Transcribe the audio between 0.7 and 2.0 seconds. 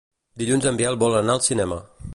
en Biel vol anar al cinema.